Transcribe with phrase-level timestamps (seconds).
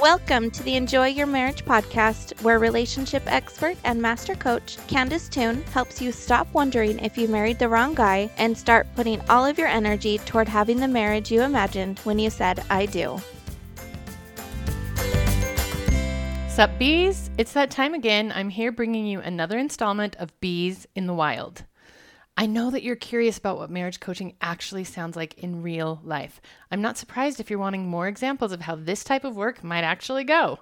[0.00, 5.62] Welcome to the Enjoy Your Marriage podcast, where relationship expert and master coach Candice Toone
[5.72, 9.56] helps you stop wondering if you married the wrong guy and start putting all of
[9.56, 13.18] your energy toward having the marriage you imagined when you said, I do.
[16.48, 17.30] Sup, bees?
[17.38, 18.32] It's that time again.
[18.34, 21.62] I'm here bringing you another installment of Bees in the Wild.
[22.36, 26.40] I know that you're curious about what marriage coaching actually sounds like in real life.
[26.68, 29.84] I'm not surprised if you're wanting more examples of how this type of work might
[29.84, 30.58] actually go.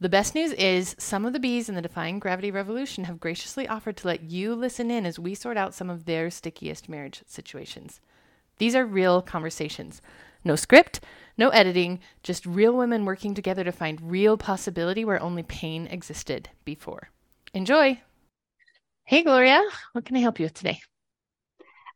[0.00, 3.68] The best news is some of the bees in the Defying Gravity Revolution have graciously
[3.68, 7.22] offered to let you listen in as we sort out some of their stickiest marriage
[7.28, 8.00] situations.
[8.58, 10.02] These are real conversations.
[10.42, 10.98] No script,
[11.38, 16.48] no editing, just real women working together to find real possibility where only pain existed
[16.64, 17.10] before.
[17.54, 18.00] Enjoy!
[19.04, 19.62] Hey, Gloria,
[19.92, 20.80] what can I help you with today?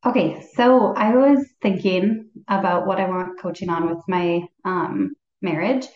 [0.06, 5.86] Okay, so I was thinking about what I want coaching on with my um, marriage.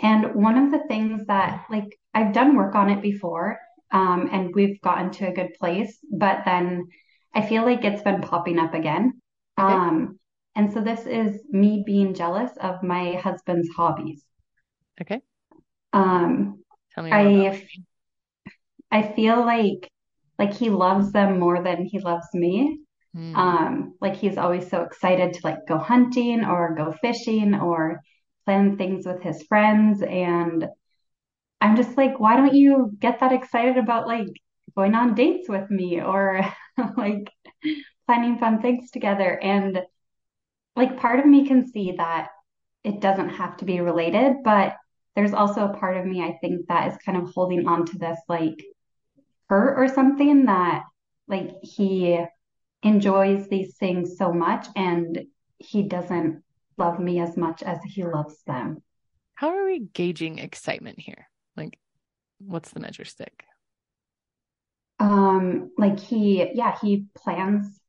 [0.00, 3.58] And one of the things that, like, I've done work on it before
[3.90, 6.86] um, and we've gotten to a good place, but then
[7.34, 9.20] I feel like it's been popping up again.
[9.58, 9.72] Okay.
[9.72, 10.18] Um,
[10.54, 14.24] and so this is me being jealous of my husband's hobbies.
[15.00, 15.22] Okay,
[15.92, 16.62] Um,
[16.94, 17.58] tell me I
[18.90, 19.90] I feel like
[20.38, 22.80] like he loves them more than he loves me.
[23.14, 23.36] Hmm.
[23.36, 28.02] Um, like he's always so excited to like go hunting or go fishing or
[28.44, 30.02] plan things with his friends.
[30.02, 30.68] And
[31.60, 34.28] I'm just like, why don't you get that excited about like
[34.76, 36.40] going on dates with me or
[36.96, 37.30] like
[38.06, 39.38] planning fun things together?
[39.38, 39.82] And
[40.76, 42.28] like part of me can see that
[42.84, 44.76] it doesn't have to be related, but
[45.14, 47.98] there's also a part of me I think that is kind of holding on to
[47.98, 48.62] this like
[49.48, 50.84] hurt or something that
[51.26, 52.24] like he
[52.82, 55.26] enjoys these things so much and
[55.58, 56.42] he doesn't
[56.76, 58.82] love me as much as he loves them.
[59.34, 61.28] How are we gauging excitement here?
[61.56, 61.78] Like,
[62.38, 63.44] what's the measure stick?
[65.00, 67.80] Um, like he, yeah, he plans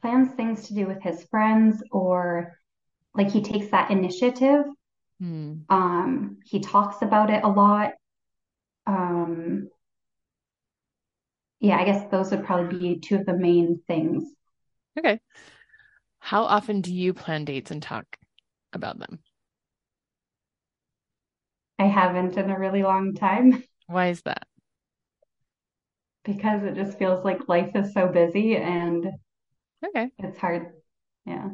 [0.00, 2.56] plans things to do with his friends or
[3.14, 4.64] like he takes that initiative.
[5.20, 5.54] Hmm.
[5.68, 7.92] Um, he talks about it a lot.
[8.86, 9.68] Um,
[11.60, 14.24] yeah, I guess those would probably be two of the main things.
[14.98, 15.20] Okay.
[16.18, 18.04] How often do you plan dates and talk
[18.72, 19.20] about them?
[21.78, 24.46] I haven't in a really long time Why is that?
[26.24, 29.06] because it just feels like life is so busy and
[29.86, 30.10] Okay.
[30.18, 30.72] it's hard.
[31.24, 31.50] Yeah.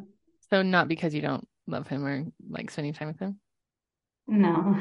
[0.50, 3.38] So not because you don't love him or like spending time with him?
[4.26, 4.81] No.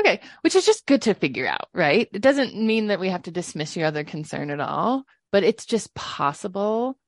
[0.00, 2.08] Okay, which is just good to figure out, right?
[2.12, 5.66] It doesn't mean that we have to dismiss your other concern at all, but it's
[5.66, 6.98] just possible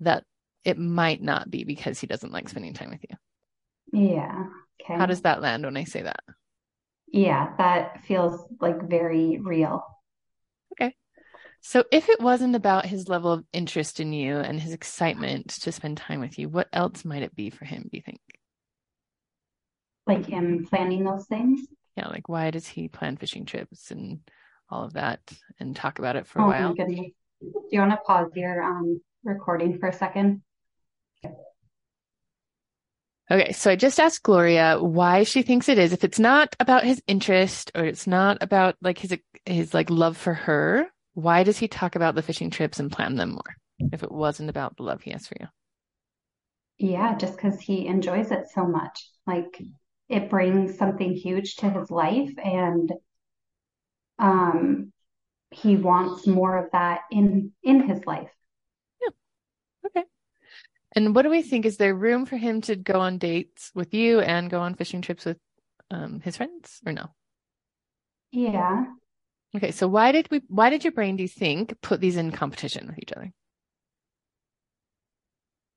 [0.00, 0.24] that
[0.64, 3.16] it might not be because he doesn't like spending time with you.
[3.92, 4.44] Yeah.
[4.82, 4.98] Okay.
[4.98, 6.20] How does that land when I say that?
[7.12, 9.84] Yeah, that feels like very real.
[10.72, 10.94] Okay.
[11.60, 15.72] So if it wasn't about his level of interest in you and his excitement to
[15.72, 18.20] spend time with you, what else might it be for him, do you think?
[20.06, 21.60] Like him planning those things.
[21.96, 24.20] Yeah, like why does he plan fishing trips and
[24.70, 25.20] all of that
[25.58, 26.70] and talk about it for a Oh while?
[26.70, 27.10] my goodness.
[27.40, 30.42] Do you want to pause your um recording for a second?
[33.30, 35.92] Okay, so I just asked Gloria why she thinks it is.
[35.92, 40.16] If it's not about his interest or it's not about like his his like love
[40.16, 43.56] for her, why does he talk about the fishing trips and plan them more?
[43.92, 45.46] If it wasn't about the love he has for you.
[46.78, 49.08] Yeah, just because he enjoys it so much.
[49.26, 49.62] Like
[50.08, 52.92] it brings something huge to his life and
[54.18, 54.92] um
[55.52, 58.32] he wants more of that in in his life.
[59.00, 59.08] Yeah.
[59.86, 60.04] Okay.
[60.96, 61.66] And what do we think?
[61.66, 65.02] Is there room for him to go on dates with you and go on fishing
[65.02, 65.38] trips with
[65.90, 67.06] um, his friends or no?
[68.32, 68.86] Yeah.
[69.56, 72.30] Okay, so why did we why did your brain, do you think, put these in
[72.30, 73.32] competition with each other?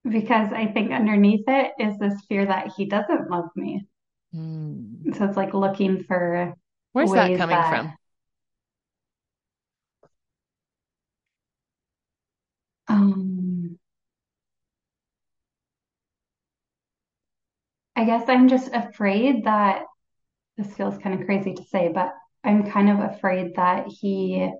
[0.03, 3.87] Because I think underneath it is this fear that he doesn't love me.
[4.31, 5.11] Hmm.
[5.13, 6.55] So it's like looking for
[6.91, 7.93] Where's that coming that from?
[18.03, 19.83] I guess I'm just afraid that
[20.57, 22.13] this feels kind of crazy to say, but
[22.43, 24.51] I'm kind of afraid that he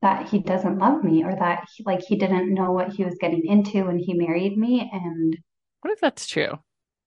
[0.00, 3.18] that he doesn't love me or that he, like he didn't know what he was
[3.20, 5.36] getting into when he married me and
[5.82, 6.58] What if that's true?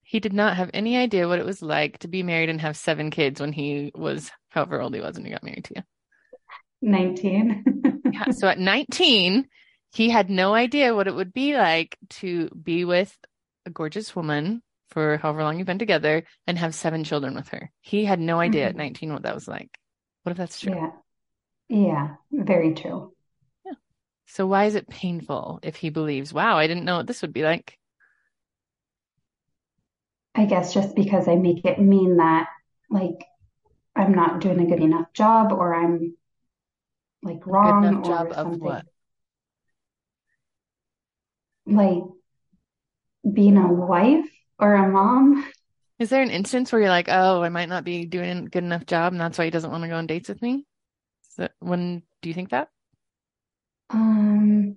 [0.02, 2.76] He did not have any idea what it was like to be married and have
[2.76, 5.82] seven kids when he was however old he was when he got married to you.
[6.82, 7.64] 19.
[8.12, 9.48] Yeah, so at 19,
[9.92, 13.18] he had no idea what it would be like to be with
[13.66, 17.70] a gorgeous woman for however long you've been together and have seven children with her.
[17.80, 18.76] He had no idea at Mhm.
[18.76, 19.78] 19 what that was like.
[20.22, 20.76] What if that's true?
[20.76, 20.92] Yeah.
[21.68, 22.16] Yeah.
[22.32, 23.14] Very true.
[23.64, 23.74] Yeah.
[24.26, 27.32] So why is it painful if he believes, wow, I didn't know what this would
[27.32, 27.78] be like?
[30.36, 32.48] I guess just because I make it mean that
[32.88, 33.24] like
[33.96, 36.16] I'm not doing a good enough job or I'm
[37.22, 38.62] like Good wrong enough or job of something.
[38.62, 38.86] what?
[41.66, 42.04] Like
[43.30, 45.46] being a wife or a mom.
[45.98, 48.64] Is there an instance where you're like, oh, I might not be doing a good
[48.64, 50.66] enough job and that's why he doesn't want to go on dates with me?
[51.30, 52.68] Is that, when do you think that?
[53.88, 54.76] Um,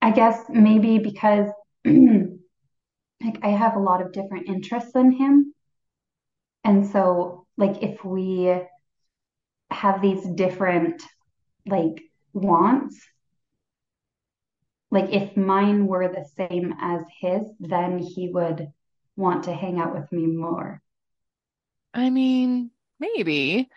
[0.00, 1.48] I guess maybe because
[1.84, 5.54] like I have a lot of different interests in him.
[6.64, 8.60] And so like if we
[9.70, 11.02] have these different
[11.66, 12.02] like
[12.32, 13.00] wants,
[14.92, 18.72] like if mine were the same as his, then he would
[19.16, 20.82] want to hang out with me more.
[21.94, 23.70] I mean, maybe.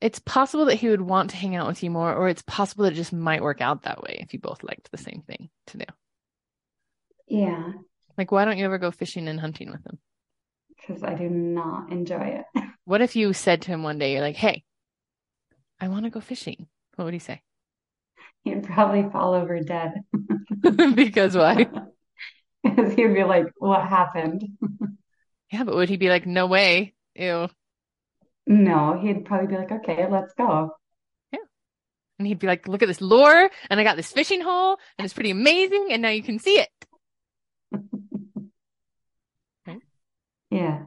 [0.00, 2.84] It's possible that he would want to hang out with you more, or it's possible
[2.84, 5.50] that it just might work out that way if you both liked the same thing
[5.68, 5.84] to do.
[7.28, 7.72] Yeah,
[8.18, 9.98] Like, why don't you ever go fishing and hunting with him?
[10.76, 12.46] because I do not enjoy it.
[12.84, 14.64] What if you said to him one day, you're like, hey,
[15.80, 16.68] I want to go fishing?
[16.96, 17.42] What would he say?
[18.44, 19.94] He'd probably fall over dead.
[20.94, 21.66] Because why?
[22.62, 24.44] Because he'd be like, What happened?
[25.50, 26.92] Yeah, but would he be like, no way?
[27.14, 27.48] Ew.
[28.46, 30.72] No, he'd probably be like, Okay, let's go.
[31.32, 31.38] Yeah,
[32.18, 35.06] and he'd be like, look at this lure, and I got this fishing hole, and
[35.06, 36.68] it's pretty amazing, and now you can see it.
[40.50, 40.84] Yeah.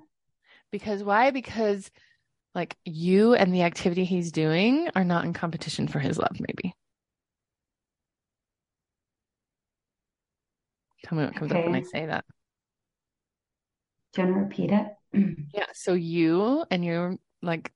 [0.71, 1.31] Because why?
[1.31, 1.91] Because
[2.55, 6.73] like you and the activity he's doing are not in competition for his love, maybe.
[11.11, 12.23] Tell me what comes up when I say that.
[14.13, 14.87] Do you want to repeat it?
[15.53, 15.65] Yeah.
[15.73, 17.73] So you and your like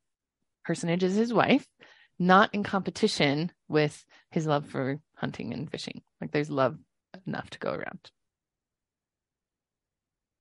[0.64, 1.68] personage is his wife,
[2.18, 6.02] not in competition with his love for hunting and fishing.
[6.22, 6.78] Like there's love
[7.28, 8.10] enough to go around.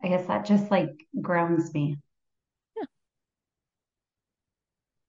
[0.01, 1.97] I guess that just like grounds me.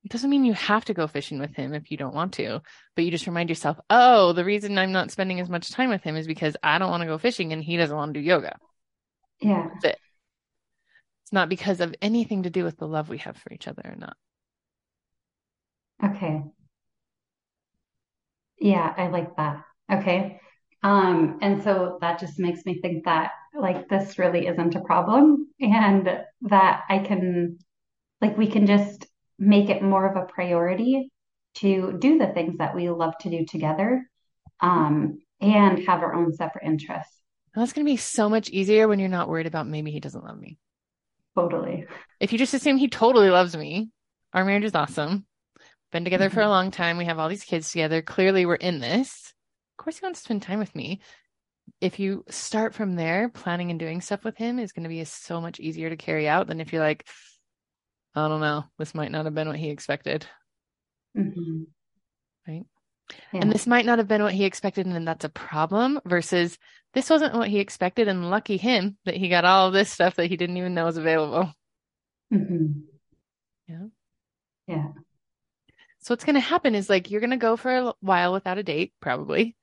[0.05, 2.61] It doesn't mean you have to go fishing with him if you don't want to,
[2.95, 6.03] but you just remind yourself, oh, the reason I'm not spending as much time with
[6.03, 8.23] him is because I don't want to go fishing and he doesn't want to do
[8.23, 8.55] yoga.
[9.41, 9.67] Yeah.
[9.73, 9.99] That's it.
[11.23, 13.81] It's not because of anything to do with the love we have for each other
[13.83, 14.15] or not.
[16.03, 16.43] Okay.
[18.59, 19.63] Yeah, I like that.
[19.91, 20.39] Okay.
[20.83, 25.47] Um, and so that just makes me think that like this really isn't a problem
[25.59, 27.57] and that I can
[28.21, 29.07] like we can just
[29.37, 31.11] make it more of a priority
[31.55, 34.09] to do the things that we love to do together,
[34.59, 37.13] um, and have our own separate interests.
[37.53, 40.23] That's going to be so much easier when you're not worried about maybe he doesn't
[40.23, 40.57] love me.
[41.35, 41.85] Totally.
[42.19, 43.89] If you just assume he totally loves me,
[44.33, 45.25] our marriage is awesome.
[45.91, 46.97] Been together for a long time.
[46.97, 48.01] We have all these kids together.
[48.01, 49.33] Clearly, we're in this.
[49.77, 50.99] Of course, he wants to spend time with me.
[51.79, 55.03] If you start from there, planning and doing stuff with him is going to be
[55.05, 57.07] so much easier to carry out than if you're like,
[58.15, 60.25] I don't know, this might not have been what he expected.
[61.15, 61.63] hmm
[62.47, 62.65] Right.
[63.33, 63.41] Yeah.
[63.41, 66.57] And this might not have been what he expected, and that's a problem, versus
[66.93, 70.15] this wasn't what he expected, and lucky him that he got all of this stuff
[70.15, 71.51] that he didn't even know was available.
[72.31, 72.81] hmm
[73.67, 73.87] Yeah.
[74.67, 74.87] Yeah.
[75.99, 78.59] So what's going to happen is like you're going to go for a while without
[78.59, 79.55] a date, probably,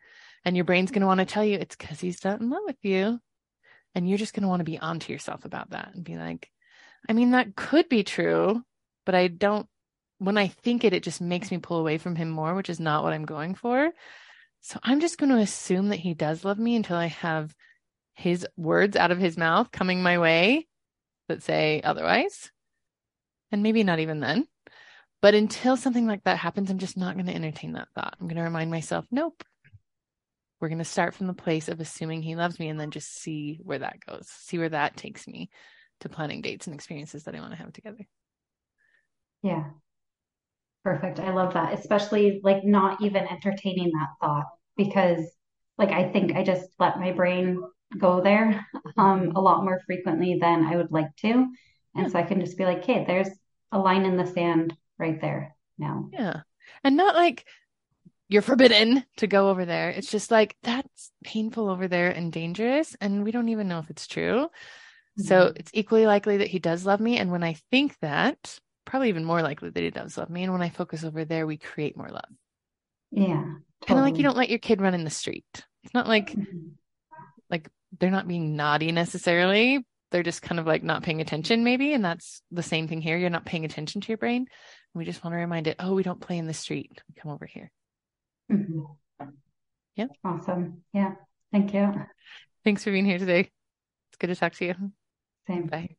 [0.44, 2.62] and your brain's going to want to tell you it's because he's not in love
[2.66, 3.20] with you,
[3.94, 6.50] and you're just going to want to be onto yourself about that and be like,
[7.08, 8.62] I mean, that could be true,
[9.04, 9.66] but I don't.
[10.18, 12.78] When I think it, it just makes me pull away from him more, which is
[12.78, 13.90] not what I'm going for.
[14.60, 17.52] So I'm just going to assume that he does love me until I have
[18.14, 20.68] his words out of his mouth coming my way
[21.28, 22.52] that say otherwise.
[23.50, 24.46] And maybe not even then.
[25.20, 28.14] But until something like that happens, I'm just not going to entertain that thought.
[28.20, 29.42] I'm going to remind myself, nope.
[30.60, 33.12] We're going to start from the place of assuming he loves me and then just
[33.12, 35.50] see where that goes, see where that takes me
[36.02, 38.06] to planning dates and experiences that I want to have together.
[39.42, 39.64] Yeah.
[40.84, 41.20] Perfect.
[41.20, 45.24] I love that, especially like not even entertaining that thought because
[45.78, 47.62] like I think I just let my brain
[47.98, 48.66] go there
[48.96, 51.46] um a lot more frequently than I would like to.
[51.94, 53.28] And so I can just be like, okay, there's
[53.70, 56.08] a line in the sand right there now.
[56.12, 56.40] Yeah.
[56.82, 57.44] And not like
[58.28, 59.90] you're forbidden to go over there.
[59.90, 62.96] It's just like that's painful over there and dangerous.
[63.00, 64.48] And we don't even know if it's true.
[65.18, 67.18] So it's equally likely that he does love me.
[67.18, 70.42] And when I think that, probably even more likely that he does love me.
[70.42, 72.24] And when I focus over there, we create more love.
[73.10, 73.44] Yeah,
[73.86, 75.44] Kind of like you don't let your kid run in the street.
[75.84, 76.72] It's not like Mhm.
[77.50, 79.84] like they're not being naughty necessarily.
[80.10, 81.92] They're just kind of like not paying attention, maybe.
[81.92, 83.18] And that's the same thing here.
[83.18, 84.46] You're not paying attention to your brain.
[84.94, 87.02] We just want to remind it, oh, we don't play in the street.
[87.08, 87.70] We come over here.
[88.50, 88.96] Mhm.
[89.96, 90.06] Yeah.
[90.24, 90.84] Awesome.
[90.92, 91.16] Yeah.
[91.50, 92.06] Thank you.
[92.64, 93.40] Thanks for being here today.
[93.40, 94.92] It's good to talk to you.
[95.46, 95.66] Same.
[95.66, 95.96] Bye.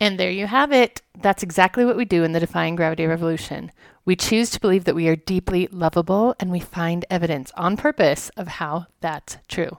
[0.00, 1.02] And there you have it.
[1.20, 3.72] That's exactly what we do in the Defying Gravity Revolution.
[4.04, 8.30] We choose to believe that we are deeply lovable, and we find evidence on purpose
[8.36, 9.78] of how that's true.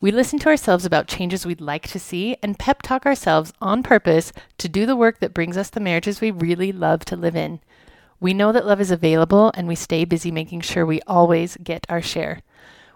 [0.00, 3.82] We listen to ourselves about changes we'd like to see and pep talk ourselves on
[3.82, 7.36] purpose to do the work that brings us the marriages we really love to live
[7.36, 7.60] in.
[8.18, 11.84] We know that love is available, and we stay busy making sure we always get
[11.90, 12.40] our share.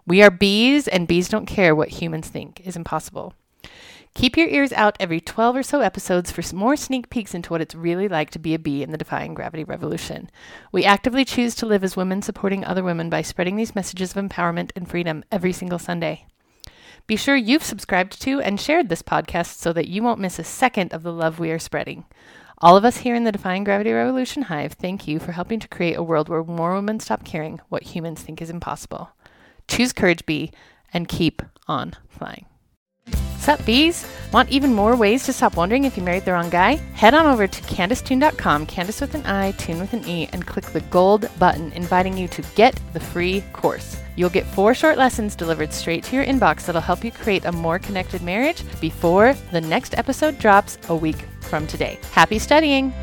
[0.06, 3.34] We are bees, and bees don't care what humans think is impossible.
[4.14, 7.61] Keep your ears out every 12 or so episodes for more sneak peeks into what
[7.61, 10.30] it's really like to be a bee in the Defying Gravity Revolution.
[10.71, 14.25] We actively choose to live as women supporting other women by spreading these messages of
[14.25, 16.26] empowerment and freedom every single Sunday.
[17.09, 20.44] Be sure you've subscribed to and shared this podcast so that you won't miss a
[20.44, 22.04] second of the love we are spreading.
[22.59, 25.68] All of us here in the Defying Gravity Revolution Hive thank you for helping to
[25.68, 29.11] create a world where more women stop caring what humans think is impossible.
[29.66, 30.52] Choose courage, bee,
[30.92, 32.47] and keep on flying.
[33.44, 34.06] Sup, bees?
[34.32, 36.76] Want even more ways to stop wondering if you married the wrong guy?
[36.94, 40.64] Head on over to CandiceToone.com, Candice with an I, Toone with an E, and click
[40.64, 44.00] the gold button inviting you to get the free course.
[44.16, 47.52] You'll get four short lessons delivered straight to your inbox that'll help you create a
[47.52, 51.98] more connected marriage before the next episode drops a week from today.
[52.12, 52.94] Happy studying!